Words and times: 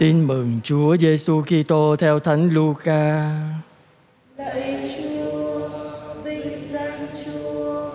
Tin 0.00 0.26
mừng 0.26 0.60
Chúa 0.64 0.96
Giêsu 0.96 1.42
Kitô 1.42 1.96
theo 1.96 2.18
Thánh 2.18 2.50
Luca. 2.50 3.30
Lạy 4.36 4.90
Chúa, 4.96 5.68
vinh 6.24 6.60
danh 6.60 7.06
Chúa. 7.24 7.90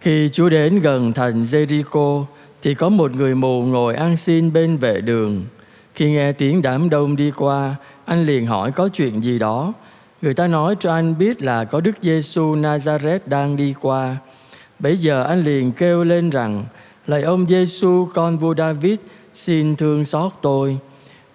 Khi 0.00 0.28
Chúa 0.32 0.48
đến 0.48 0.80
gần 0.80 1.12
thành 1.12 1.42
Jericho 1.42 2.24
thì 2.62 2.74
có 2.74 2.88
một 2.88 3.12
người 3.12 3.34
mù 3.34 3.62
ngồi 3.62 3.94
ăn 3.94 4.16
xin 4.16 4.52
bên 4.52 4.76
vệ 4.76 5.00
đường. 5.00 5.44
Khi 5.94 6.10
nghe 6.10 6.32
tiếng 6.32 6.62
đám 6.62 6.90
đông 6.90 7.16
đi 7.16 7.30
qua, 7.30 7.74
anh 8.04 8.24
liền 8.26 8.46
hỏi 8.46 8.72
có 8.72 8.88
chuyện 8.88 9.22
gì 9.22 9.38
đó. 9.38 9.72
Người 10.22 10.34
ta 10.34 10.46
nói 10.46 10.76
cho 10.80 10.92
anh 10.94 11.18
biết 11.18 11.42
là 11.42 11.64
có 11.64 11.80
Đức 11.80 11.96
Giêsu 12.02 12.54
Nazareth 12.54 13.20
đang 13.26 13.56
đi 13.56 13.74
qua. 13.80 14.16
Bấy 14.78 14.96
giờ 14.96 15.22
anh 15.24 15.44
liền 15.44 15.72
kêu 15.72 16.04
lên 16.04 16.30
rằng: 16.30 16.64
Lạy 17.06 17.22
ông 17.22 17.46
Giêsu 17.48 18.08
con 18.14 18.38
vua 18.38 18.54
David, 18.54 18.96
xin 19.34 19.76
thương 19.76 20.04
xót 20.04 20.32
tôi. 20.42 20.78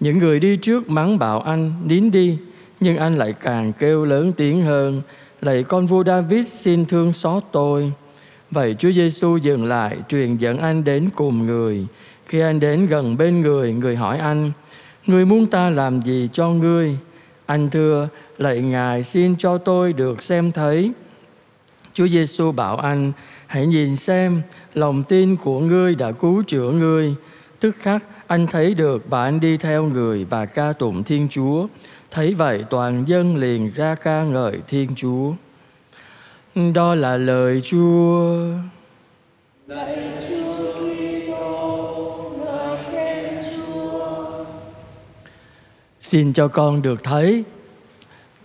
Những 0.03 0.17
người 0.17 0.39
đi 0.39 0.55
trước 0.55 0.89
mắng 0.89 1.19
bảo 1.19 1.41
anh 1.41 1.73
nín 1.85 2.11
đi, 2.11 2.37
nhưng 2.79 2.97
anh 2.97 3.17
lại 3.17 3.33
càng 3.41 3.73
kêu 3.73 4.05
lớn 4.05 4.33
tiếng 4.37 4.61
hơn, 4.61 5.01
lạy 5.41 5.63
con 5.63 5.87
vua 5.87 6.03
David 6.03 6.47
xin 6.47 6.85
thương 6.85 7.13
xót 7.13 7.43
tôi. 7.51 7.91
Vậy 8.51 8.75
Chúa 8.79 8.91
Giêsu 8.91 9.37
dừng 9.37 9.65
lại 9.65 9.97
truyền 10.07 10.37
dẫn 10.37 10.57
anh 10.57 10.83
đến 10.83 11.09
cùng 11.15 11.45
người. 11.45 11.87
Khi 12.25 12.39
anh 12.39 12.59
đến 12.59 12.87
gần 12.87 13.17
bên 13.17 13.41
người, 13.41 13.73
người 13.73 13.95
hỏi 13.95 14.17
anh, 14.17 14.51
Người 15.05 15.25
muốn 15.25 15.45
ta 15.45 15.69
làm 15.69 16.01
gì 16.01 16.29
cho 16.33 16.49
ngươi? 16.49 16.97
Anh 17.45 17.69
thưa, 17.69 18.07
lạy 18.37 18.59
Ngài 18.59 19.03
xin 19.03 19.35
cho 19.37 19.57
tôi 19.57 19.93
được 19.93 20.23
xem 20.23 20.51
thấy. 20.51 20.91
Chúa 21.93 22.07
Giêsu 22.07 22.51
bảo 22.51 22.77
anh, 22.77 23.11
hãy 23.47 23.67
nhìn 23.67 23.95
xem, 23.95 24.41
lòng 24.73 25.03
tin 25.03 25.35
của 25.35 25.59
ngươi 25.59 25.95
đã 25.95 26.11
cứu 26.11 26.43
chữa 26.47 26.71
ngươi. 26.71 27.15
Tức 27.59 27.75
khắc 27.79 28.03
anh 28.33 28.47
thấy 28.47 28.73
được 28.73 29.09
anh 29.23 29.39
đi 29.39 29.57
theo 29.57 29.83
người 29.83 30.25
và 30.25 30.45
ca 30.45 30.73
tụng 30.73 31.03
Thiên 31.03 31.27
Chúa. 31.29 31.67
Thấy 32.11 32.33
vậy 32.33 32.63
toàn 32.69 33.03
dân 33.07 33.37
liền 33.37 33.71
ra 33.75 33.95
ca 33.95 34.23
ngợi 34.23 34.59
Thiên 34.67 34.95
Chúa. 34.95 35.33
Đó 36.73 36.95
là 36.95 37.17
lời 37.17 37.61
Chúa. 37.61 38.35
Lạy 39.67 39.97
Chúa 40.29 40.73
Kitô, 40.73 42.31
ngợi 42.37 42.77
khen 42.91 43.37
Chúa. 43.55 44.45
Xin 46.01 46.33
cho 46.33 46.47
con 46.47 46.81
được 46.81 47.03
thấy. 47.03 47.43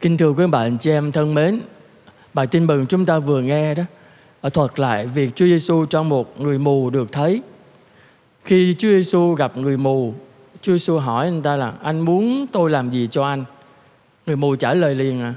Kính 0.00 0.16
thưa 0.16 0.30
quý 0.30 0.46
bạn 0.46 0.78
chị 0.78 0.90
em 0.90 1.12
thân 1.12 1.34
mến, 1.34 1.60
bài 2.34 2.46
tin 2.46 2.66
mừng 2.66 2.86
chúng 2.86 3.06
ta 3.06 3.18
vừa 3.18 3.40
nghe 3.40 3.74
đó 3.74 3.84
thuật 4.50 4.80
lại 4.80 5.06
việc 5.06 5.36
Chúa 5.36 5.46
Giêsu 5.46 5.86
cho 5.90 6.02
một 6.02 6.40
người 6.40 6.58
mù 6.58 6.90
được 6.90 7.12
thấy. 7.12 7.42
Khi 8.48 8.74
Chúa 8.78 8.88
Giêsu 8.88 9.34
gặp 9.34 9.56
người 9.56 9.76
mù, 9.76 10.14
Chúa 10.62 10.72
Giêsu 10.72 10.98
hỏi 10.98 11.24
anh 11.24 11.42
ta 11.42 11.56
là 11.56 11.72
anh 11.82 12.00
muốn 12.00 12.46
tôi 12.52 12.70
làm 12.70 12.90
gì 12.90 13.08
cho 13.10 13.24
anh? 13.24 13.44
Người 14.26 14.36
mù 14.36 14.56
trả 14.56 14.74
lời 14.74 14.94
liền 14.94 15.20
à, 15.20 15.34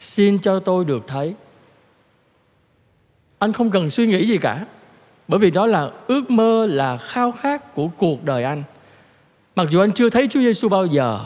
xin 0.00 0.38
cho 0.38 0.60
tôi 0.60 0.84
được 0.84 1.06
thấy. 1.06 1.34
Anh 3.38 3.52
không 3.52 3.70
cần 3.70 3.90
suy 3.90 4.06
nghĩ 4.06 4.26
gì 4.26 4.38
cả, 4.38 4.66
bởi 5.28 5.40
vì 5.40 5.50
đó 5.50 5.66
là 5.66 5.90
ước 6.06 6.30
mơ 6.30 6.66
là 6.66 6.96
khao 6.96 7.32
khát 7.32 7.74
của 7.74 7.88
cuộc 7.98 8.24
đời 8.24 8.44
anh. 8.44 8.62
Mặc 9.56 9.68
dù 9.70 9.80
anh 9.80 9.92
chưa 9.92 10.10
thấy 10.10 10.28
Chúa 10.30 10.40
Giêsu 10.40 10.68
bao 10.68 10.86
giờ, 10.86 11.20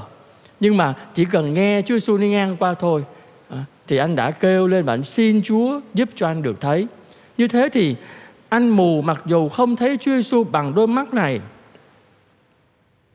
nhưng 0.61 0.77
mà 0.77 0.94
chỉ 1.14 1.24
cần 1.24 1.55
nghe 1.55 1.83
Chúa 1.83 1.94
Giêsu 1.94 2.19
đi 2.19 2.28
ngang 2.28 2.56
qua 2.56 2.74
thôi 2.74 3.05
à, 3.48 3.64
thì 3.86 3.96
anh 3.96 4.17
đã 4.17 4.30
kêu 4.30 4.67
lên 4.67 4.84
và 4.84 4.94
anh 4.94 5.05
xin 5.05 5.42
Chúa 5.42 5.80
giúp 5.94 6.08
cho 6.14 6.27
anh 6.27 6.42
được 6.42 6.61
thấy. 6.61 6.86
Như 7.36 7.48
thế 7.48 7.69
thì 7.72 7.96
anh 8.53 8.69
mù 8.69 9.03
mặc 9.03 9.22
dù 9.27 9.48
không 9.48 9.77
thấy 9.77 9.98
Chúa 10.00 10.12
Giêsu 10.12 10.45
bằng 10.45 10.75
đôi 10.75 10.86
mắt 10.86 11.14
này, 11.14 11.41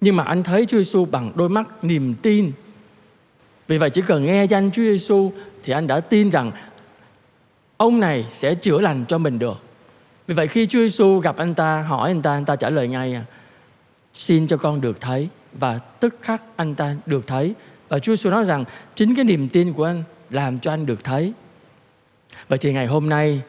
nhưng 0.02 0.16
mà 0.16 0.24
anh 0.24 0.44
thấy 0.44 0.66
Chúa 0.66 0.78
Giêsu 0.78 1.06
bằng 1.06 1.32
đôi 1.36 1.50
mắt 1.50 1.84
niềm 1.84 2.14
tin. 2.22 2.52
Vì 3.68 3.78
vậy 3.78 3.90
chỉ 3.90 4.02
cần 4.02 4.24
nghe 4.24 4.46
danh 4.46 4.72
Chúa 4.72 4.82
Giêsu 4.82 5.32
thì 5.64 5.74
anh 5.74 5.88
đã 5.88 6.00
tin 6.00 6.30
rằng 6.30 6.52
ông 7.78 8.00
này 8.00 8.26
sẽ 8.30 8.56
chữa 8.56 8.80
lành 8.80 9.06
cho 9.08 9.18
mình 9.18 9.40
được. 9.40 9.58
Vì 10.28 10.36
vậy 10.36 10.48
khi 10.48 10.68
Chúa 10.68 10.80
Giêsu 10.80 11.20
gặp 11.20 11.38
anh 11.38 11.54
ta, 11.54 11.82
hỏi 11.82 12.12
anh 12.12 12.22
ta, 12.22 12.32
anh 12.32 12.46
ta 12.46 12.56
trả 12.56 12.70
lời 12.70 12.88
ngay 12.88 13.14
à, 13.14 13.24
xin 14.14 14.48
cho 14.48 14.58
con 14.58 14.82
được 14.82 15.02
thấy 15.02 15.30
và 15.54 15.78
tức 15.78 16.16
khắc 16.22 16.44
anh 16.56 16.76
ta 16.76 16.96
được 17.06 17.28
thấy. 17.28 17.54
Và 17.90 18.00
Chúa 18.00 18.16
Giêsu 18.16 18.30
nói 18.30 18.46
rằng 18.46 18.64
chính 18.96 19.16
cái 19.16 19.26
niềm 19.26 19.50
tin 19.50 19.74
của 19.74 19.84
anh 19.84 20.04
làm 20.30 20.60
cho 20.60 20.72
anh 20.72 20.86
được 20.86 21.04
thấy. 21.04 21.34
Vậy 22.48 22.60
thì 22.60 22.74
ngày 22.74 22.88
hôm 22.88 23.10
nay 23.10 23.42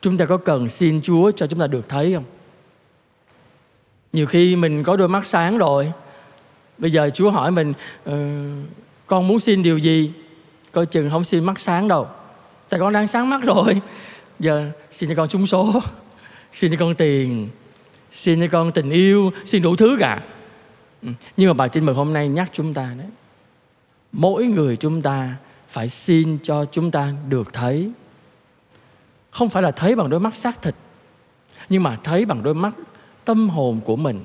chúng 0.00 0.16
ta 0.16 0.24
có 0.24 0.36
cần 0.36 0.68
xin 0.68 1.00
Chúa 1.02 1.30
cho 1.30 1.46
chúng 1.46 1.60
ta 1.60 1.66
được 1.66 1.88
thấy 1.88 2.14
không? 2.14 2.24
Nhiều 4.12 4.26
khi 4.26 4.56
mình 4.56 4.82
có 4.82 4.96
đôi 4.96 5.08
mắt 5.08 5.26
sáng 5.26 5.58
rồi 5.58 5.92
Bây 6.78 6.90
giờ 6.90 7.10
Chúa 7.14 7.30
hỏi 7.30 7.50
mình 7.50 7.72
uh, 8.10 8.14
Con 9.06 9.28
muốn 9.28 9.40
xin 9.40 9.62
điều 9.62 9.78
gì? 9.78 10.12
Coi 10.72 10.86
chừng 10.86 11.10
không 11.10 11.24
xin 11.24 11.44
mắt 11.44 11.60
sáng 11.60 11.88
đâu. 11.88 12.06
Tại 12.68 12.80
con 12.80 12.92
đang 12.92 13.06
sáng 13.06 13.30
mắt 13.30 13.42
rồi. 13.42 13.80
Giờ 14.38 14.70
xin 14.90 15.08
cho 15.08 15.14
con 15.14 15.28
trúng 15.28 15.46
số 15.46 15.82
Xin 16.52 16.70
cho 16.70 16.76
con 16.80 16.94
tiền 16.94 17.48
Xin 18.12 18.40
cho 18.40 18.46
con 18.52 18.70
tình 18.70 18.90
yêu 18.90 19.32
Xin 19.44 19.62
đủ 19.62 19.76
thứ 19.76 19.96
cả. 20.00 20.22
Ừ, 21.02 21.08
nhưng 21.36 21.48
mà 21.48 21.54
bài 21.54 21.68
tin 21.68 21.86
mừng 21.86 21.96
hôm 21.96 22.12
nay 22.12 22.28
nhắc 22.28 22.50
chúng 22.52 22.74
ta 22.74 22.94
đấy. 22.98 23.08
Mỗi 24.12 24.44
người 24.44 24.76
chúng 24.76 25.02
ta 25.02 25.36
Phải 25.68 25.88
xin 25.88 26.38
cho 26.42 26.64
chúng 26.64 26.90
ta 26.90 27.12
được 27.28 27.52
thấy. 27.52 27.90
Không 29.38 29.48
phải 29.48 29.62
là 29.62 29.70
thấy 29.70 29.94
bằng 29.96 30.10
đôi 30.10 30.20
mắt 30.20 30.36
xác 30.36 30.62
thịt, 30.62 30.74
Nhưng 31.68 31.82
mà 31.82 31.96
thấy 32.04 32.24
bằng 32.24 32.42
đôi 32.42 32.54
mắt 32.54 32.74
tâm 33.24 33.48
hồn 33.48 33.80
của 33.84 33.96
mình. 33.96 34.24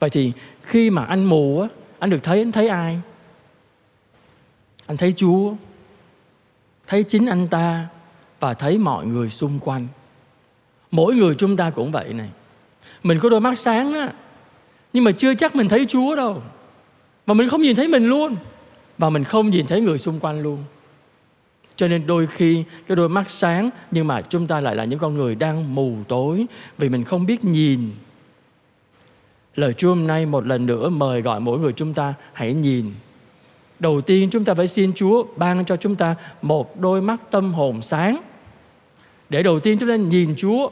Vậy 0.00 0.10
thì 0.10 0.32
khi 0.62 0.90
mà 0.90 1.04
anh 1.04 1.24
mù 1.24 1.60
á, 1.60 1.68
anh 1.98 2.10
được 2.10 2.22
thấy, 2.22 2.38
anh 2.38 2.52
thấy 2.52 2.68
ai? 2.68 3.00
Anh 4.86 4.96
thấy 4.96 5.12
chúa, 5.16 5.52
thấy 6.86 7.02
chính 7.02 7.26
anh 7.26 7.48
ta 7.48 7.86
và 8.40 8.54
thấy 8.54 8.78
mọi 8.78 9.06
người 9.06 9.30
xung 9.30 9.58
quanh. 9.58 9.88
Mỗi 10.90 11.14
người 11.14 11.34
chúng 11.34 11.56
ta 11.56 11.70
cũng 11.70 11.92
vậy 11.92 12.12
này. 12.12 12.28
Mình 13.02 13.18
có 13.22 13.28
đôi 13.28 13.40
mắt 13.40 13.58
sáng 13.58 13.94
á, 13.94 14.12
nhưng 14.92 15.04
mà 15.04 15.12
chưa 15.12 15.34
chắc 15.34 15.56
mình 15.56 15.68
thấy 15.68 15.86
chúa 15.88 16.16
đâu. 16.16 16.42
Và 17.26 17.34
mình 17.34 17.48
không 17.48 17.62
nhìn 17.62 17.76
thấy 17.76 17.88
mình 17.88 18.06
luôn, 18.06 18.36
và 18.98 19.10
mình 19.10 19.24
không 19.24 19.50
nhìn 19.50 19.66
thấy 19.66 19.80
người 19.80 19.98
xung 19.98 20.18
quanh 20.20 20.42
luôn 20.42 20.64
cho 21.82 21.88
nên 21.88 22.06
đôi 22.06 22.26
khi 22.26 22.64
cái 22.86 22.96
đôi 22.96 23.08
mắt 23.08 23.30
sáng 23.30 23.70
nhưng 23.90 24.06
mà 24.06 24.20
chúng 24.20 24.46
ta 24.46 24.60
lại 24.60 24.76
là 24.76 24.84
những 24.84 24.98
con 24.98 25.14
người 25.14 25.34
đang 25.34 25.74
mù 25.74 25.96
tối 26.08 26.46
vì 26.78 26.88
mình 26.88 27.04
không 27.04 27.26
biết 27.26 27.44
nhìn. 27.44 27.90
Lời 29.54 29.74
Chúa 29.74 29.88
hôm 29.88 30.06
nay 30.06 30.26
một 30.26 30.46
lần 30.46 30.66
nữa 30.66 30.88
mời 30.88 31.22
gọi 31.22 31.40
mỗi 31.40 31.58
người 31.58 31.72
chúng 31.72 31.94
ta 31.94 32.14
hãy 32.32 32.54
nhìn. 32.54 32.92
Đầu 33.78 34.00
tiên 34.00 34.30
chúng 34.30 34.44
ta 34.44 34.54
phải 34.54 34.68
xin 34.68 34.92
Chúa 34.92 35.24
ban 35.36 35.64
cho 35.64 35.76
chúng 35.76 35.96
ta 35.96 36.14
một 36.42 36.80
đôi 36.80 37.02
mắt 37.02 37.30
tâm 37.30 37.54
hồn 37.54 37.82
sáng. 37.82 38.22
Để 39.28 39.42
đầu 39.42 39.60
tiên 39.60 39.78
chúng 39.78 39.88
ta 39.88 39.96
nhìn 39.96 40.34
Chúa. 40.36 40.70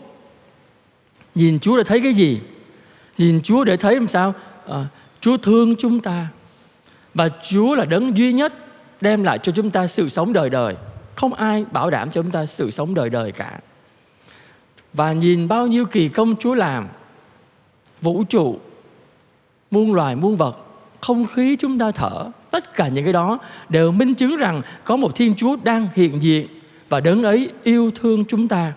Nhìn 1.35 1.59
Chúa 1.59 1.77
để 1.77 1.85
thấy 1.85 2.01
cái 2.01 2.13
gì? 2.13 2.41
Nhìn 3.19 3.41
Chúa 3.43 3.65
để 3.65 3.77
thấy 3.77 3.95
làm 3.95 4.09
sao? 4.09 4.35
À, 4.69 4.87
Chúa 5.21 5.37
thương 5.37 5.77
chúng 5.77 6.01
ta. 6.01 6.29
Và 7.15 7.29
Chúa 7.51 7.75
là 7.75 7.85
đấng 7.85 8.17
duy 8.17 8.33
nhất 8.33 8.55
đem 9.01 9.25
lại 9.25 9.39
cho 9.39 9.53
chúng 9.53 9.71
ta 9.71 9.87
sự 9.87 10.09
sống 10.09 10.33
đời 10.33 10.51
đời 10.51 10.75
không 11.21 11.35
ai 11.35 11.65
bảo 11.73 11.91
đảm 11.91 12.11
cho 12.11 12.23
chúng 12.23 12.31
ta 12.31 12.47
sự 12.47 12.71
sống 12.71 12.95
đời 12.95 13.11
đời 13.11 13.33
cả. 13.33 13.61
Và 14.93 15.13
nhìn 15.13 15.49
bao 15.49 15.67
nhiêu 15.67 15.85
kỳ 15.85 16.09
công 16.09 16.37
chúa 16.37 16.55
làm, 16.55 16.89
vũ 18.01 18.25
trụ, 18.25 18.59
muôn 19.71 19.95
loài, 19.95 20.17
muôn 20.17 20.37
vật, 20.37 20.57
không 21.01 21.27
khí 21.27 21.57
chúng 21.59 21.79
ta 21.79 21.91
thở, 21.91 22.31
tất 22.51 22.75
cả 22.75 22.89
những 22.89 23.05
cái 23.05 23.13
đó 23.13 23.39
đều 23.69 23.93
minh 23.93 24.15
chứng 24.15 24.37
rằng 24.37 24.63
có 24.85 24.97
một 24.97 25.15
thiên 25.15 25.35
chúa 25.35 25.57
đang 25.63 25.89
hiện 25.95 26.23
diện 26.23 26.47
và 26.89 27.01
đấng 27.01 27.23
ấy 27.23 27.51
yêu 27.63 27.91
thương 27.95 28.25
chúng 28.25 28.49
ta. 28.49 28.73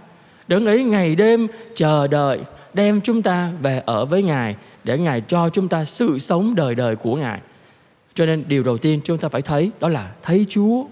Đấng 0.48 0.66
ấy 0.66 0.84
ngày 0.84 1.16
đêm 1.16 1.48
chờ 1.75 2.08
đợi 2.08 2.40
đem 2.74 3.02
chúng 3.02 3.22
ta 3.22 3.52
về 3.62 3.81
ở 3.86 4.06
với 4.06 4.24
ngài 4.24 4.56
để 4.84 4.98
ngài 4.98 5.22
cho 5.22 5.50
chúng 5.50 5.68
ta 5.68 5.86
sự 5.86 6.20
sống 6.20 6.56
đời 6.56 6.75
đời 6.75 6.96
của 6.96 7.16
ngài. 7.16 7.40
Cho 8.13 8.25
nên 8.25 8.44
điều 8.48 8.63
đầu 8.63 8.78
tiên 8.78 9.01
chúng 9.04 9.18
ta 9.18 9.30
phải 9.30 9.42
thấy 9.42 9.72
đó 9.80 9.90
là 9.90 10.12
thấy 10.24 10.45
chúa 10.50 10.84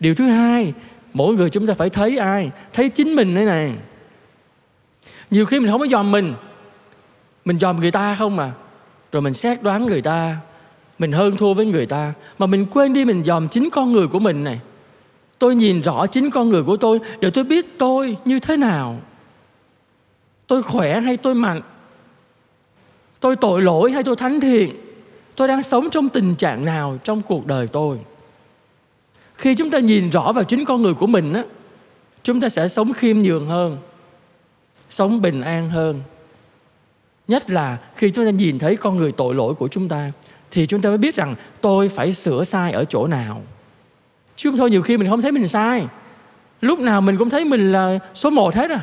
điều 0.00 0.14
thứ 0.14 0.26
hai, 0.26 0.72
mỗi 1.12 1.34
người 1.34 1.50
chúng 1.50 1.66
ta 1.66 1.74
phải 1.74 1.90
thấy 1.90 2.18
ai? 2.18 2.50
Thấy 2.72 2.88
chính 2.88 3.14
mình 3.14 3.34
đây 3.34 3.44
này. 3.44 3.74
Nhiều 5.30 5.46
khi 5.46 5.60
mình 5.60 5.70
không 5.70 5.80
có 5.80 5.86
dòm 5.86 6.10
mình. 6.10 6.34
Mình 7.44 7.58
dòm 7.58 7.80
người 7.80 7.90
ta 7.90 8.16
không 8.18 8.36
mà 8.36 8.52
rồi 9.12 9.22
mình 9.22 9.34
xét 9.34 9.62
đoán 9.62 9.86
người 9.86 10.02
ta. 10.02 10.36
Mình 10.98 11.12
hơn 11.12 11.36
thua 11.36 11.54
với 11.54 11.66
người 11.66 11.86
ta. 11.86 12.12
Mà 12.38 12.46
mình 12.46 12.66
quên 12.66 12.92
đi 12.92 13.04
mình 13.04 13.24
dòm 13.24 13.48
chính 13.48 13.70
con 13.70 13.92
người 13.92 14.06
của 14.06 14.18
mình 14.18 14.44
này. 14.44 14.60
Tôi 15.38 15.54
nhìn 15.54 15.80
rõ 15.80 16.06
chính 16.06 16.30
con 16.30 16.48
người 16.48 16.62
của 16.62 16.76
tôi 16.76 16.98
để 17.20 17.30
tôi 17.30 17.44
biết 17.44 17.78
tôi 17.78 18.16
như 18.24 18.40
thế 18.40 18.56
nào. 18.56 19.00
Tôi 20.46 20.62
khỏe 20.62 21.00
hay 21.00 21.16
tôi 21.16 21.34
mạnh? 21.34 21.60
Tôi 23.20 23.36
tội 23.36 23.62
lỗi 23.62 23.92
hay 23.92 24.02
tôi 24.02 24.16
thánh 24.16 24.40
thiện? 24.40 24.76
Tôi 25.36 25.48
đang 25.48 25.62
sống 25.62 25.90
trong 25.90 26.08
tình 26.08 26.34
trạng 26.34 26.64
nào 26.64 26.98
trong 27.04 27.22
cuộc 27.22 27.46
đời 27.46 27.66
tôi? 27.66 27.98
Khi 29.40 29.54
chúng 29.54 29.70
ta 29.70 29.78
nhìn 29.78 30.10
rõ 30.10 30.32
vào 30.32 30.44
chính 30.44 30.64
con 30.64 30.82
người 30.82 30.94
của 30.94 31.06
mình 31.06 31.32
á, 31.32 31.44
chúng 32.22 32.40
ta 32.40 32.48
sẽ 32.48 32.68
sống 32.68 32.92
khiêm 32.92 33.18
nhường 33.18 33.46
hơn, 33.46 33.78
sống 34.90 35.22
bình 35.22 35.40
an 35.40 35.70
hơn. 35.70 36.02
Nhất 37.28 37.50
là 37.50 37.78
khi 37.96 38.10
chúng 38.10 38.24
ta 38.24 38.30
nhìn 38.30 38.58
thấy 38.58 38.76
con 38.76 38.96
người 38.96 39.12
tội 39.12 39.34
lỗi 39.34 39.54
của 39.54 39.68
chúng 39.68 39.88
ta, 39.88 40.12
thì 40.50 40.66
chúng 40.66 40.80
ta 40.80 40.88
mới 40.88 40.98
biết 40.98 41.16
rằng 41.16 41.34
tôi 41.60 41.88
phải 41.88 42.12
sửa 42.12 42.44
sai 42.44 42.72
ở 42.72 42.84
chỗ 42.84 43.06
nào. 43.06 43.42
Chứ 44.36 44.50
không 44.50 44.58
thôi, 44.58 44.70
nhiều 44.70 44.82
khi 44.82 44.96
mình 44.96 45.08
không 45.08 45.22
thấy 45.22 45.32
mình 45.32 45.48
sai. 45.48 45.86
Lúc 46.60 46.78
nào 46.78 47.00
mình 47.00 47.16
cũng 47.16 47.30
thấy 47.30 47.44
mình 47.44 47.72
là 47.72 47.98
số 48.14 48.30
một 48.30 48.54
hết 48.54 48.70
à. 48.70 48.80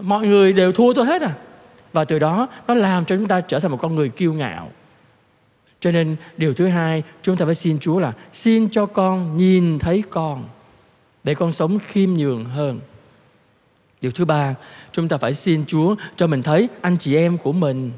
Mọi 0.00 0.26
người 0.26 0.52
đều 0.52 0.72
thua 0.72 0.94
tôi 0.94 1.06
hết 1.06 1.22
à. 1.22 1.32
Và 1.92 2.04
từ 2.04 2.18
đó, 2.18 2.48
nó 2.66 2.74
làm 2.74 3.04
cho 3.04 3.16
chúng 3.16 3.26
ta 3.26 3.40
trở 3.40 3.60
thành 3.60 3.70
một 3.70 3.78
con 3.80 3.94
người 3.94 4.08
kiêu 4.08 4.32
ngạo 4.32 4.70
cho 5.80 5.90
nên 5.90 6.16
điều 6.36 6.54
thứ 6.54 6.66
hai 6.66 7.02
chúng 7.22 7.36
ta 7.36 7.46
phải 7.46 7.54
xin 7.54 7.78
Chúa 7.78 7.98
là 7.98 8.12
xin 8.32 8.68
cho 8.68 8.86
con 8.86 9.36
nhìn 9.36 9.78
thấy 9.78 10.02
con 10.10 10.44
để 11.24 11.34
con 11.34 11.52
sống 11.52 11.78
khiêm 11.78 12.10
nhường 12.10 12.44
hơn. 12.44 12.80
Điều 14.00 14.10
thứ 14.10 14.24
ba, 14.24 14.54
chúng 14.92 15.08
ta 15.08 15.16
phải 15.18 15.34
xin 15.34 15.64
Chúa 15.66 15.94
cho 16.16 16.26
mình 16.26 16.42
thấy 16.42 16.68
anh 16.80 16.98
chị 16.98 17.16
em 17.16 17.38
của 17.38 17.52
mình. 17.52 17.90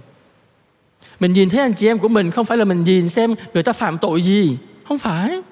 Mình 1.20 1.32
nhìn 1.32 1.48
thấy 1.48 1.60
anh 1.60 1.74
chị 1.74 1.86
em 1.86 1.98
của 1.98 2.08
mình 2.08 2.30
không 2.30 2.44
phải 2.44 2.58
là 2.58 2.64
mình 2.64 2.84
nhìn 2.84 3.08
xem 3.08 3.34
người 3.54 3.62
ta 3.62 3.72
phạm 3.72 3.98
tội 3.98 4.22
gì, 4.22 4.58
không 4.88 4.98
phải. 4.98 5.42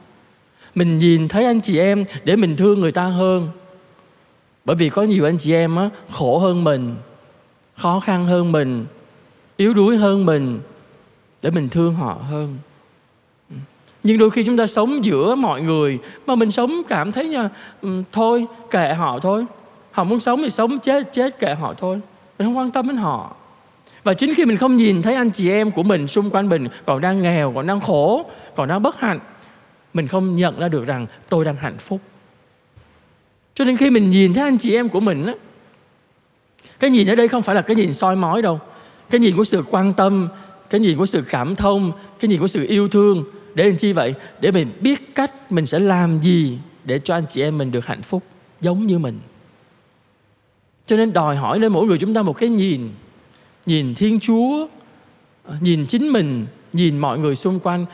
Mình 0.74 0.98
nhìn 0.98 1.28
thấy 1.28 1.44
anh 1.44 1.60
chị 1.60 1.78
em 1.78 2.04
để 2.24 2.36
mình 2.36 2.56
thương 2.56 2.81
người 2.81 2.92
ta 2.92 3.04
hơn. 3.04 3.48
Bởi 4.64 4.76
vì 4.76 4.88
có 4.88 5.02
nhiều 5.02 5.24
anh 5.24 5.38
chị 5.38 5.52
em 5.52 5.76
á, 5.76 5.90
khổ 6.10 6.38
hơn 6.38 6.64
mình, 6.64 6.96
khó 7.76 8.00
khăn 8.00 8.26
hơn 8.26 8.52
mình, 8.52 8.86
yếu 9.56 9.74
đuối 9.74 9.96
hơn 9.96 10.26
mình 10.26 10.60
để 11.43 11.50
mình 11.50 11.69
thương 11.69 11.94
họ 11.94 12.20
hơn. 12.31 12.58
Ừ. 13.50 13.56
Nhưng 14.02 14.19
đôi 14.19 14.31
khi 14.31 14.44
chúng 14.44 14.56
ta 14.56 14.67
sống 14.67 15.05
giữa 15.05 15.35
mọi 15.35 15.62
người 15.62 15.99
mà 16.26 16.35
mình 16.35 16.50
sống 16.50 16.82
cảm 16.88 17.12
thấy 17.12 17.29
nha 17.29 17.49
ừ, 17.82 18.02
thôi, 18.12 18.46
kệ 18.70 18.94
họ 18.94 19.19
thôi. 19.19 19.46
Họ 19.90 20.05
muốn 20.05 20.20
sống 20.20 20.43
thì 20.43 20.50
sống, 20.50 20.79
chết 20.79 21.12
chết, 21.12 21.38
kệ 21.38 21.55
họ 21.55 21.75
thôi. 21.75 22.00
Mình 22.38 22.49
không 22.49 22.58
quan 22.58 22.70
tâm 22.70 22.87
đến 22.88 22.96
họ. 22.96 23.37
Và 24.05 24.14
chính 24.14 24.35
khi 24.35 24.44
mình 24.44 24.56
không 24.56 24.76
nhìn 24.76 25.02
thấy 25.02 25.14
anh 25.14 25.31
chị 25.31 25.50
em 25.50 25.70
của 25.70 25.82
mình 25.82 26.08
xung 26.08 26.31
quanh 26.31 26.49
mình 26.49 26.69
còn 26.87 27.00
đang 27.00 27.23
nghèo, 27.23 27.52
còn 27.55 27.67
đang 27.67 27.81
khổ, 27.81 28.25
còn 28.56 28.69
đang 28.69 28.82
bất 28.82 29.00
hạnh, 29.00 29.20
mình 29.94 30.06
không 30.06 30.37
nhận 30.37 30.61
ra 30.61 30.69
được 30.69 30.87
rằng 30.87 31.06
tôi 31.29 31.44
đang 31.44 31.56
hạnh 31.56 31.79
phúc. 31.79 32.00
Cho 33.55 33.64
nên 33.64 33.76
khi 33.76 33.91
mình 33.91 34.11
nhìn 34.11 34.34
thấy 34.34 34.44
anh 34.44 34.58
chị 34.58 34.75
em 34.75 34.88
của 34.88 35.00
mình 35.00 35.26
á, 35.26 35.32
cái 36.81 36.91
nhìn 36.91 37.08
ở 37.08 37.14
đây 37.14 37.29
không 37.29 37.43
phải 37.43 37.55
là 37.55 37.62
cái 37.62 37.76
nhìn 37.76 37.93
soi 37.93 38.17
mói 38.17 38.43
đâu. 38.43 38.61
Cái 39.11 39.20
nhìn 39.20 39.37
của 39.37 39.44
sự 39.44 39.64
quan 39.70 39.93
tâm 39.93 40.29
cái 40.70 40.81
nhìn 40.81 40.99
của 40.99 41.06
sự 41.06 41.25
cảm 41.31 41.56
thông, 41.56 41.93
cái 42.20 42.29
nhìn 42.29 42.41
của 42.41 42.47
sự 42.47 42.67
yêu 42.69 42.88
thương, 42.88 43.25
để 43.55 43.65
làm 43.65 43.76
chi 43.76 43.93
vậy? 43.93 44.15
Để 44.41 44.50
mình 44.50 44.69
biết 44.81 45.15
cách 45.15 45.53
mình 45.53 45.67
sẽ 45.67 45.79
làm 45.79 46.19
gì 46.20 46.59
để 46.85 46.99
cho 46.99 47.15
anh 47.15 47.25
chị 47.29 47.43
em 47.43 47.59
mình 47.59 47.73
được 47.73 47.87
hạnh 47.87 48.03
phúc 48.03 48.23
giống 48.61 48.87
như 48.87 48.99
mình. 48.99 49.19
Cho 50.87 50.97
nên 50.97 51.12
đòi 51.12 51.37
hỏi 51.37 51.61
lên 51.61 51.73
mỗi 51.73 51.87
người 51.87 51.99
chúng 51.99 52.15
ta 52.15 52.23
một 52.23 52.32
cái 52.32 52.49
nhìn 52.49 52.88
nhìn 53.67 53.94
thiên 53.94 54.20
chúa, 54.20 54.67
nhìn 55.61 55.87
chính 55.87 56.12
mình, 56.12 56.47
nhìn 56.73 56.99
mọi 56.99 57.19
người 57.19 57.37
xung 57.37 57.61
quanh. 57.61 57.87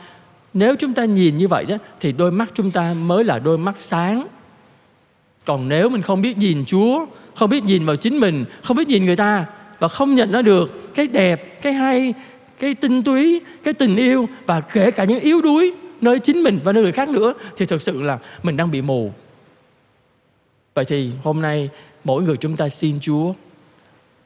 Nếu 0.53 0.75
chúng 0.75 0.93
ta 0.93 1.05
nhìn 1.05 1.35
như 1.35 1.47
vậy 1.47 1.65
đó, 1.65 1.75
thì 1.99 2.11
đôi 2.11 2.31
mắt 2.31 2.51
chúng 2.53 2.71
ta 2.71 2.93
mới 2.93 3.23
là 3.23 3.39
đôi 3.39 3.57
mắt 3.57 3.75
sáng. 3.79 4.27
Còn 5.45 5.67
nếu 5.67 5.89
mình 5.89 6.01
không 6.01 6.21
biết 6.21 6.37
nhìn 6.37 6.65
chúa, 6.65 7.05
không 7.35 7.49
biết 7.49 7.63
nhìn 7.63 7.85
vào 7.85 7.95
chính 7.95 8.19
mình, 8.19 8.45
không 8.63 8.77
biết 8.77 8.87
nhìn 8.87 9.05
người 9.05 9.15
ta 9.15 9.45
và 9.79 9.87
không 9.87 10.15
nhận 10.15 10.31
nó 10.31 10.41
được, 10.41 10.95
cái 10.95 11.07
đẹp, 11.07 11.61
cái 11.61 11.73
hay 11.73 12.13
cái 12.59 12.73
tinh 12.75 13.03
túy, 13.03 13.41
cái 13.63 13.73
tình 13.73 13.95
yêu 13.95 14.29
và 14.45 14.61
kể 14.61 14.91
cả 14.91 15.03
những 15.03 15.19
yếu 15.19 15.41
đuối 15.41 15.73
nơi 16.01 16.19
chính 16.19 16.43
mình 16.43 16.59
và 16.63 16.71
nơi 16.71 16.83
người 16.83 16.91
khác 16.91 17.09
nữa 17.09 17.33
thì 17.57 17.65
thực 17.65 17.81
sự 17.81 18.01
là 18.01 18.19
mình 18.43 18.57
đang 18.57 18.71
bị 18.71 18.81
mù. 18.81 19.11
Vậy 20.73 20.85
thì 20.85 21.11
hôm 21.23 21.41
nay 21.41 21.69
mỗi 22.03 22.23
người 22.23 22.37
chúng 22.37 22.55
ta 22.55 22.69
xin 22.69 22.99
chúa 22.99 23.33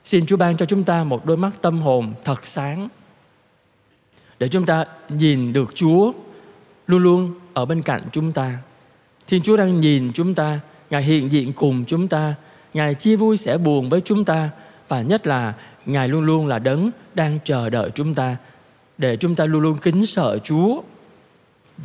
xin 0.04 0.26
chúa 0.26 0.38
ban 0.38 0.58
cho 0.58 0.66
chúng 0.66 0.84
ta 0.84 1.04
một 1.04 1.26
đôi 1.26 1.38
mắt 1.38 1.52
tâm 1.62 1.82
hồn 1.82 2.14
thật 2.24 2.48
sáng 2.48 2.90
để 4.40 4.48
chúng 4.48 4.66
ta 4.66 4.86
nhìn 5.10 5.54
được 5.54 5.76
chúa 5.76 6.12
luôn 6.88 7.04
luôn 7.04 7.34
ở 7.54 7.66
bên 7.66 7.82
cạnh 7.82 8.02
chúng 8.12 8.32
ta. 8.32 8.58
Thiên 9.28 9.42
chúa 9.42 9.58
đang 9.58 9.78
nhìn 9.78 10.12
chúng 10.14 10.36
ta, 10.36 10.60
ngài 10.90 11.04
hiện 11.04 11.32
diện 11.32 11.54
cùng 11.54 11.86
chúng 11.88 12.08
ta, 12.08 12.36
ngài 12.74 12.94
chia 12.94 13.16
vui 13.16 13.38
sẻ 13.38 13.58
buồn 13.58 13.90
với 13.90 14.02
chúng 14.02 14.26
ta 14.26 14.50
và 14.88 15.02
nhất 15.02 15.28
là 15.28 15.54
Ngài 15.90 16.08
luôn 16.08 16.22
luôn 16.24 16.48
là 16.48 16.60
đấng 16.60 16.92
đang 17.16 17.40
chờ 17.44 17.70
đợi 17.70 17.90
chúng 17.96 18.14
ta, 18.14 18.38
để 18.98 19.18
chúng 19.18 19.36
ta 19.36 19.46
luôn 19.46 19.62
luôn 19.62 19.78
kính 19.78 20.06
sợ 20.06 20.38
Chúa 20.44 20.82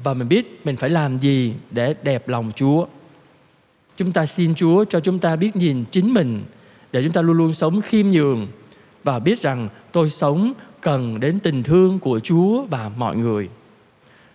và 0.03 0.15
mình 0.15 0.29
biết 0.29 0.61
mình 0.65 0.77
phải 0.77 0.91
làm 0.91 1.19
gì 1.19 1.55
để 1.71 1.95
đẹp 2.03 2.29
lòng 2.29 2.53
Chúa. 2.55 2.87
Chúng 3.97 4.13
ta 4.13 4.27
xin 4.27 4.55
Chúa 4.55 4.85
cho 4.85 5.01
chúng 5.01 5.19
ta 5.19 5.37
biết 5.37 5.57
nhìn 5.57 5.85
chính 5.91 6.15
mình, 6.15 6.45
để 6.93 7.03
chúng 7.03 7.13
ta 7.13 7.23
luôn 7.23 7.37
luôn 7.37 7.53
sống 7.53 7.81
khiêm 7.81 8.07
nhường 8.07 8.47
và 9.05 9.19
biết 9.19 9.43
rằng 9.43 9.69
tôi 9.93 10.11
sống 10.11 10.53
cần 10.81 11.21
đến 11.21 11.39
tình 11.39 11.63
thương 11.63 11.99
của 11.99 12.21
Chúa 12.21 12.63
và 12.63 12.91
mọi 12.97 13.17
người. 13.17 13.49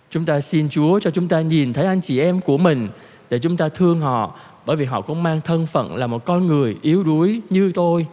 Chúng 0.09 0.25
ta 0.25 0.41
xin 0.41 0.69
Chúa 0.69 0.99
cho 0.99 1.11
chúng 1.11 1.27
ta 1.27 1.41
nhìn 1.41 1.73
thấy 1.73 1.85
anh 1.85 2.01
chị 2.01 2.19
em 2.19 2.41
của 2.41 2.57
mình, 2.57 2.87
để 3.29 3.39
chúng 3.39 3.57
ta 3.57 3.69
thương 3.69 4.01
họ, 4.01 4.35
bởi 4.65 4.75
vì 4.75 4.85
họ 4.85 5.01
cũng 5.01 5.23
mang 5.23 5.41
thân 5.41 5.67
phận 5.67 5.95
là 5.95 6.07
một 6.07 6.25
con 6.25 6.47
người 6.47 6.77
yếu 6.81 7.03
đuối 7.03 7.41
như 7.49 7.71
tôi 7.75 8.07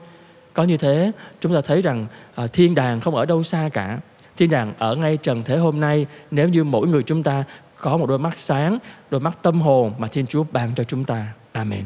có 0.57 0.63
như 0.63 0.77
thế 0.77 1.13
chúng 1.41 1.55
ta 1.55 1.61
thấy 1.61 1.83
rằng 1.83 2.07
à, 2.35 2.47
thiên 2.47 2.75
đàng 2.75 3.01
không 3.01 3.15
ở 3.15 3.27
đâu 3.27 3.43
xa 3.43 3.69
cả. 3.73 3.99
Thiên 4.37 4.51
đàng 4.51 4.75
ở 4.79 4.97
ngay 4.97 5.17
trần 5.17 5.43
thế 5.45 5.57
hôm 5.57 5.81
nay 5.81 6.07
nếu 6.31 6.49
như 6.49 6.65
mỗi 6.65 6.89
người 6.89 7.03
chúng 7.03 7.23
ta 7.23 7.45
có 7.77 7.97
một 7.97 8.07
đôi 8.07 8.19
mắt 8.19 8.39
sáng 8.39 8.79
đôi 9.11 9.21
mắt 9.21 9.39
tâm 9.43 9.61
hồn 9.61 9.93
mà 9.99 10.09
thiên 10.09 10.27
chúa 10.27 10.45
ban 10.53 10.75
cho 10.75 10.85
chúng 10.85 11.05
ta. 11.05 11.27
Amen. 11.53 11.85